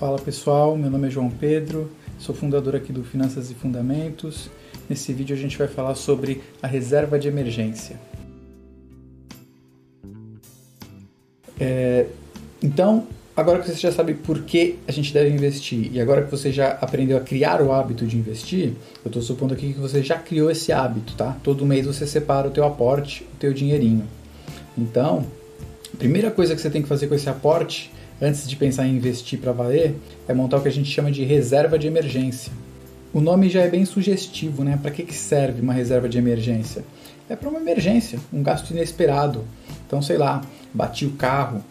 [0.00, 4.48] Fala pessoal, meu nome é João Pedro, sou fundador aqui do Finanças e Fundamentos.
[4.88, 8.00] Nesse vídeo a gente vai falar sobre a reserva de emergência.
[11.60, 12.06] É,
[12.62, 16.30] então, agora que você já sabe por que a gente deve investir e agora que
[16.30, 18.72] você já aprendeu a criar o hábito de investir,
[19.04, 21.36] eu estou supondo aqui que você já criou esse hábito, tá?
[21.44, 24.08] Todo mês você separa o teu aporte, o teu dinheirinho.
[24.78, 25.26] Então,
[25.92, 27.90] a primeira coisa que você tem que fazer com esse aporte
[28.20, 29.96] antes de pensar em investir para valer,
[30.28, 32.52] é montar o que a gente chama de reserva de emergência.
[33.12, 34.78] O nome já é bem sugestivo, né?
[34.80, 36.84] Para que, que serve uma reserva de emergência?
[37.28, 39.44] É para uma emergência, um gasto inesperado.
[39.86, 41.64] Então, sei lá, bati o carro,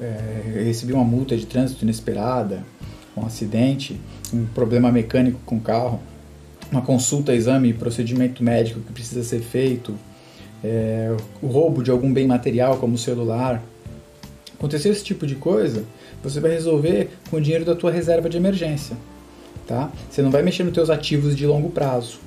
[0.00, 2.64] é, recebi uma multa de trânsito inesperada,
[3.16, 4.00] um acidente,
[4.32, 6.00] um problema mecânico com o carro,
[6.70, 9.96] uma consulta, exame, procedimento médico que precisa ser feito,
[10.62, 13.62] é, o roubo de algum bem material como celular,
[14.64, 15.84] Aconteceu esse tipo de coisa,
[16.28, 18.96] você vai resolver com o dinheiro da tua reserva de emergência,
[19.66, 19.90] tá?
[20.10, 22.18] Você não vai mexer nos teus ativos de longo prazo.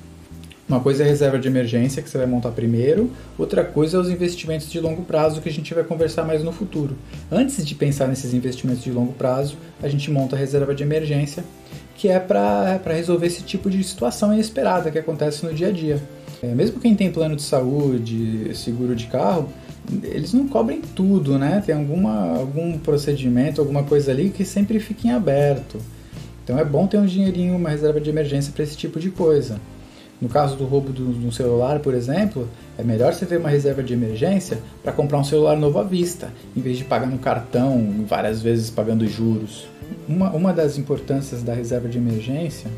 [0.68, 4.00] Uma coisa é a reserva de emergência que você vai montar primeiro, outra coisa é
[4.00, 6.94] os investimentos de longo prazo que a gente vai conversar mais no futuro.
[7.32, 11.42] Antes de pensar nesses investimentos de longo prazo, a gente monta a reserva de emergência,
[11.96, 16.02] que é para resolver esse tipo de situação inesperada que acontece no dia a dia.
[16.42, 19.48] É, mesmo quem tem plano de saúde, seguro de carro,
[20.02, 21.62] eles não cobrem tudo, né?
[21.64, 25.78] Tem alguma, algum procedimento, alguma coisa ali que sempre fica em aberto.
[26.44, 29.60] Então é bom ter um dinheirinho, uma reserva de emergência para esse tipo de coisa.
[30.20, 33.82] No caso do roubo do, do celular, por exemplo, é melhor você ter uma reserva
[33.82, 38.04] de emergência para comprar um celular novo à vista, em vez de pagar no cartão,
[38.06, 39.68] várias vezes pagando juros.
[40.08, 42.68] Uma, uma das importâncias da reserva de emergência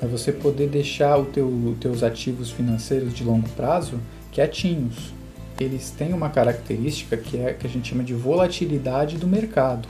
[0.00, 3.98] é você poder deixar os teu, teus ativos financeiros de longo prazo
[4.30, 5.12] quietinhos
[5.60, 9.88] eles têm uma característica que é que a gente chama de volatilidade do mercado.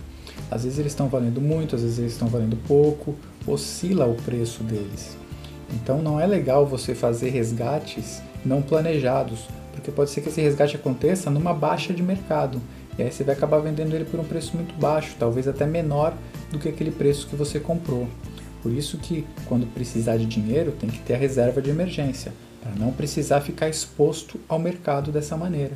[0.51, 3.15] Às vezes eles estão valendo muito, às vezes eles estão valendo pouco,
[3.47, 5.17] oscila o preço deles.
[5.75, 10.77] Então não é legal você fazer resgates não planejados, porque pode ser que esse resgate
[10.77, 12.61] aconteça numa baixa de mercado.
[12.99, 16.15] E aí você vai acabar vendendo ele por um preço muito baixo, talvez até menor
[16.51, 18.09] do que aquele preço que você comprou.
[18.63, 22.73] Por isso que quando precisar de dinheiro tem que ter a reserva de emergência para
[22.73, 25.75] não precisar ficar exposto ao mercado dessa maneira.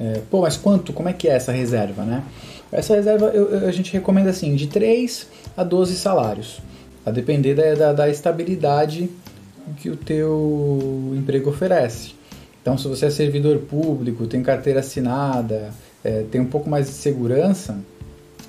[0.00, 0.92] É, pô, mas quanto?
[0.92, 2.24] Como é que é essa reserva, né?
[2.72, 6.60] Essa reserva eu, a gente recomenda assim, de 3 a 12 salários,
[7.06, 9.08] a depender da, da, da estabilidade
[9.76, 12.14] que o teu emprego oferece.
[12.60, 15.70] Então, se você é servidor público, tem carteira assinada,
[16.02, 17.78] é, tem um pouco mais de segurança,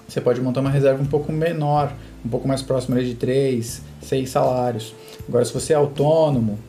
[0.07, 1.91] você pode montar uma reserva um pouco menor,
[2.23, 4.93] um pouco mais próxima de 3, 6 salários.
[5.27, 6.59] Agora, se você é autônomo,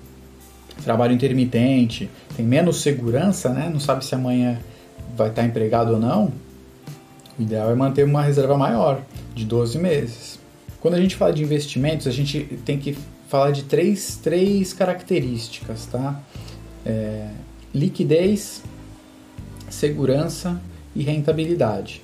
[0.83, 3.71] trabalho intermitente, tem menos segurança, né?
[3.73, 4.59] Não sabe se amanhã
[5.17, 6.33] vai estar empregado ou não.
[7.39, 9.03] O ideal é manter uma reserva maior,
[9.35, 10.39] de 12 meses.
[10.81, 12.97] Quando a gente fala de investimentos, a gente tem que
[13.29, 16.21] falar de três, três características, tá?
[16.85, 17.29] É,
[17.75, 18.63] liquidez,
[19.69, 20.61] segurança
[20.95, 22.01] e rentabilidade.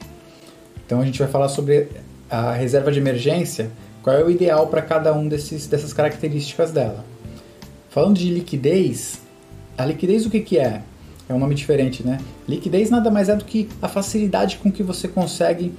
[0.85, 1.89] Então a gente vai falar sobre
[2.31, 3.71] a reserva de emergência,
[4.03, 7.05] qual é o ideal para cada um desses, dessas características dela.
[7.91, 9.21] Falando de liquidez,
[9.77, 10.83] a liquidez o que, que é?
[11.29, 12.19] É um nome diferente, né?
[12.49, 15.73] Liquidez nada mais é do que a facilidade com que você consegue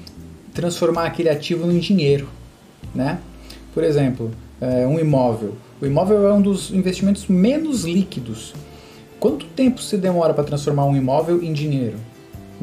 [0.54, 2.30] transformar aquele ativo em dinheiro,
[2.94, 3.20] né?
[3.74, 4.32] Por exemplo,
[4.62, 5.56] é, um imóvel.
[5.82, 8.54] O imóvel é um dos investimentos menos líquidos.
[9.20, 11.98] Quanto tempo você demora para transformar um imóvel em dinheiro?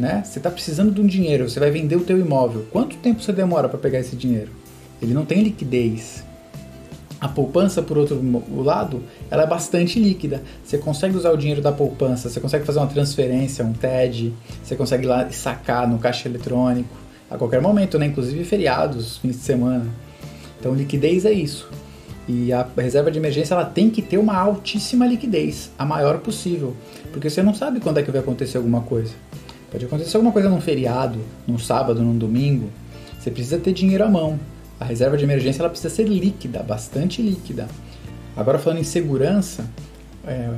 [0.00, 0.22] Né?
[0.24, 2.66] Você está precisando de um dinheiro, você vai vender o teu imóvel.
[2.72, 4.48] Quanto tempo você demora para pegar esse dinheiro?
[5.02, 6.24] Ele não tem liquidez.
[7.20, 8.18] A poupança, por outro
[8.62, 10.42] lado, ela é bastante líquida.
[10.64, 14.32] Você consegue usar o dinheiro da poupança, você consegue fazer uma transferência, um TED,
[14.64, 16.88] você consegue ir lá sacar no caixa eletrônico
[17.30, 18.06] a qualquer momento, né?
[18.06, 19.86] inclusive feriados, fins de semana.
[20.58, 21.68] Então, liquidez é isso.
[22.26, 26.74] E a reserva de emergência ela tem que ter uma altíssima liquidez, a maior possível,
[27.12, 29.12] porque você não sabe quando é que vai acontecer alguma coisa.
[29.70, 32.70] Pode acontecer alguma coisa num feriado, num sábado, num domingo.
[33.18, 34.38] Você precisa ter dinheiro à mão.
[34.78, 37.68] A reserva de emergência ela precisa ser líquida, bastante líquida.
[38.36, 39.64] Agora falando em segurança,
[40.26, 40.48] é,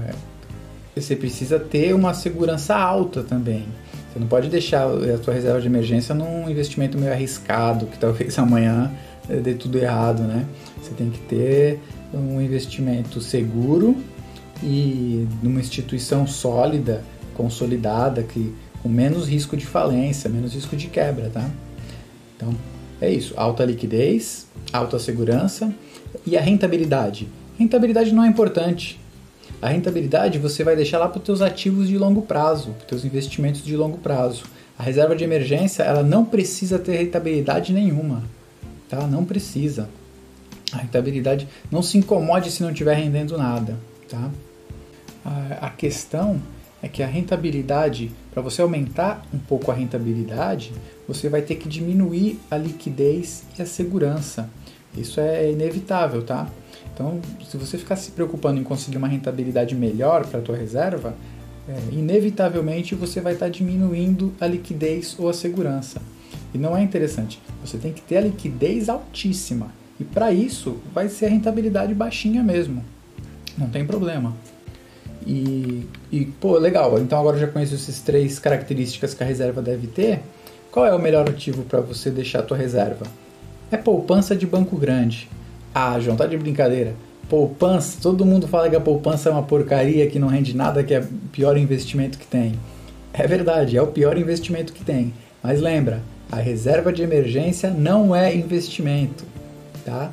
[0.95, 3.67] você precisa ter uma segurança alta também.
[4.13, 8.37] Você não pode deixar a sua reserva de emergência num investimento meio arriscado, que talvez
[8.39, 8.91] amanhã
[9.43, 10.47] dê tudo errado, né?
[10.81, 11.81] Você tem que ter
[12.13, 13.97] um investimento seguro
[14.63, 17.03] e numa instituição sólida,
[17.35, 21.49] consolidada, que com menos risco de falência, menos risco de quebra, tá?
[22.37, 22.55] Então,
[23.01, 25.73] é isso, alta liquidez, alta segurança
[26.27, 27.29] e a rentabilidade.
[27.59, 29.01] Rentabilidade não é importante.
[29.61, 32.87] A rentabilidade você vai deixar lá para os teus ativos de longo prazo, para os
[32.87, 34.45] teus investimentos de longo prazo.
[34.79, 38.25] A reserva de emergência ela não precisa ter rentabilidade nenhuma.
[38.89, 39.07] tá?
[39.07, 39.89] Não precisa.
[40.73, 43.77] A rentabilidade não se incomode se não estiver rendendo nada,
[44.09, 44.31] tá?
[45.61, 46.41] A questão
[46.83, 50.73] é que a rentabilidade, para você aumentar um pouco a rentabilidade,
[51.07, 54.51] você vai ter que diminuir a liquidez e a segurança.
[54.97, 56.49] Isso é inevitável, tá?
[56.93, 61.15] Então, se você ficar se preocupando em conseguir uma rentabilidade melhor para a tua reserva,
[61.69, 66.03] é, inevitavelmente você vai estar tá diminuindo a liquidez ou a segurança.
[66.53, 67.41] E não é interessante.
[67.65, 69.73] Você tem que ter a liquidez altíssima.
[69.99, 72.85] E para isso vai ser a rentabilidade baixinha mesmo.
[73.57, 74.35] Não tem problema.
[75.27, 76.99] E, e, pô, legal.
[76.99, 80.21] Então agora eu já conheço essas três características que a reserva deve ter.
[80.71, 83.07] Qual é o melhor ativo para você deixar a tua reserva?
[83.71, 85.29] É poupança de banco grande.
[85.75, 86.95] Ah, João, tá de brincadeira.
[87.29, 90.93] Poupança, todo mundo fala que a poupança é uma porcaria, que não rende nada, que
[90.93, 92.55] é o pior investimento que tem.
[93.13, 95.13] É verdade, é o pior investimento que tem.
[95.43, 99.25] Mas lembra, a reserva de emergência não é investimento,
[99.85, 100.11] tá?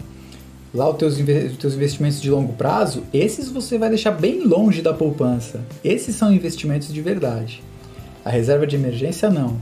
[0.74, 4.82] Lá os teus, os teus investimentos de longo prazo, esses você vai deixar bem longe
[4.82, 5.62] da poupança.
[5.84, 7.64] Esses são investimentos de verdade.
[8.24, 9.58] A reserva de emergência não.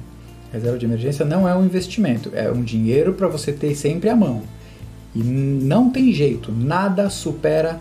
[0.50, 4.10] A reserva de emergência não é um investimento, é um dinheiro para você ter sempre
[4.10, 4.42] à mão.
[5.16, 7.80] E não tem jeito, nada supera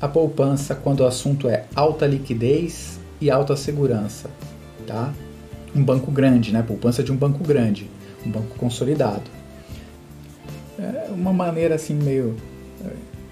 [0.00, 4.30] a poupança quando o assunto é alta liquidez e alta segurança,
[4.86, 5.12] tá?
[5.74, 6.62] Um banco grande, né?
[6.62, 7.88] Poupança de um banco grande,
[8.24, 9.30] um banco consolidado.
[10.78, 12.36] É uma maneira assim meio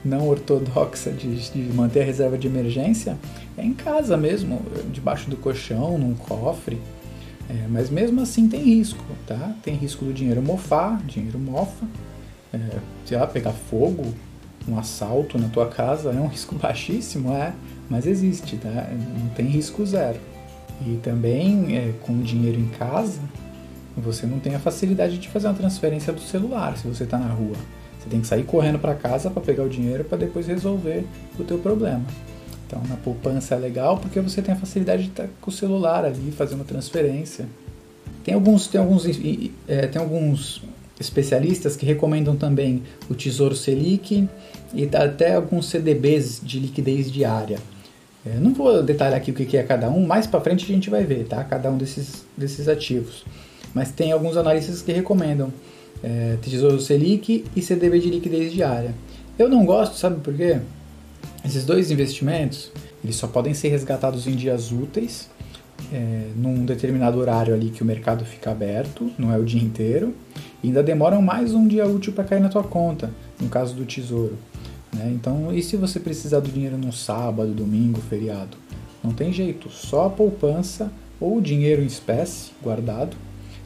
[0.04, 3.16] não ortodoxa de, de, manter a reserva de emergência
[3.58, 4.62] é em casa mesmo,
[4.93, 6.81] debaixo do colchão, num cofre.
[7.48, 9.54] É, mas mesmo assim tem risco, tá?
[9.62, 11.87] Tem risco do dinheiro mofar, dinheiro mofa,
[12.52, 12.58] é,
[13.04, 14.14] sei lá, pegar fogo,
[14.69, 17.52] um assalto na tua casa é um risco baixíssimo, é,
[17.88, 18.90] mas existe, tá?
[18.90, 20.19] Não tem risco zero.
[20.84, 23.20] E também é, com dinheiro em casa,
[23.96, 27.28] você não tem a facilidade de fazer uma transferência do celular se você está na
[27.28, 27.56] rua.
[28.06, 31.05] Você tem que sair correndo para casa para pegar o dinheiro para depois resolver
[31.37, 32.05] o teu problema.
[32.67, 35.53] Então, na poupança é legal porque você tem a facilidade de estar tá com o
[35.53, 37.47] celular ali, fazer uma transferência.
[38.23, 39.06] Tem alguns, tem alguns,
[39.67, 40.62] é, tem alguns
[41.00, 44.29] especialistas que recomendam também o Tesouro Selic
[44.73, 47.58] e até alguns CDBs de liquidez diária.
[48.25, 50.91] É, não vou detalhar aqui o que é cada um, mais para frente a gente
[50.91, 51.43] vai ver, tá?
[51.44, 53.25] Cada um desses, desses ativos.
[53.75, 55.53] Mas tem alguns analistas que recomendam
[56.02, 58.94] é, Tesouro Selic e CDB de liquidez diária.
[59.38, 60.60] Eu não gosto, sabe por quê?
[61.44, 62.72] Esses dois investimentos,
[63.04, 65.28] eles só podem ser resgatados em dias úteis,
[65.93, 70.14] é, num determinado horário ali que o mercado fica aberto, não é o dia inteiro,
[70.62, 73.10] e ainda demoram mais um dia útil para cair na tua conta,
[73.40, 74.37] no caso do tesouro.
[74.94, 75.12] Né?
[75.14, 78.56] Então, e se você precisar do dinheiro no sábado, domingo, feriado?
[79.04, 80.90] Não tem jeito, só a poupança
[81.20, 83.16] ou o dinheiro em espécie guardado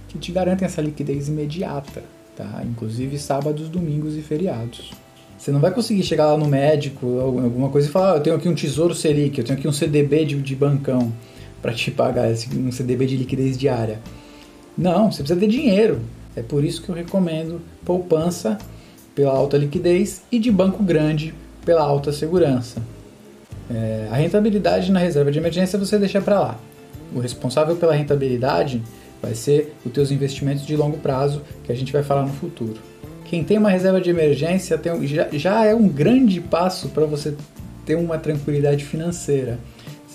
[0.09, 2.03] que te garantem essa liquidez imediata,
[2.37, 2.63] tá?
[2.65, 4.91] Inclusive sábados, domingos e feriados.
[5.37, 8.37] Você não vai conseguir chegar lá no médico, alguma coisa e falar, ah, eu tenho
[8.37, 11.11] aqui um tesouro Selic, eu tenho aqui um CDB de, de bancão
[11.63, 14.01] para te pagar, um CDB de liquidez diária.
[14.77, 16.01] Não, você precisa ter dinheiro.
[16.37, 18.59] É por isso que eu recomendo poupança
[19.15, 21.35] pela alta liquidez e de banco grande
[21.65, 22.83] pela alta segurança.
[23.71, 26.61] É, a rentabilidade na reserva de emergência você deixa para lá.
[27.15, 28.83] O responsável pela rentabilidade
[29.23, 32.79] vai ser os teus investimentos de longo prazo, que a gente vai falar no futuro.
[33.25, 37.35] Quem tem uma reserva de emergência tem, já, já é um grande passo para você
[37.85, 39.59] ter uma tranquilidade financeira.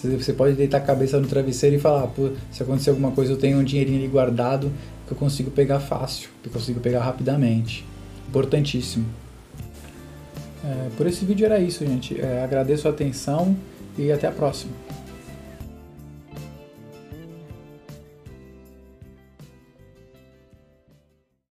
[0.03, 2.11] Você pode deitar a cabeça no travesseiro e falar,
[2.51, 4.71] se acontecer alguma coisa eu tenho um dinheirinho ali guardado
[5.07, 7.85] que eu consigo pegar fácil, que eu consigo pegar rapidamente.
[8.27, 9.05] Importantíssimo.
[10.63, 12.19] É, por esse vídeo era isso, gente.
[12.19, 13.55] É, agradeço a atenção
[13.97, 14.73] e até a próxima.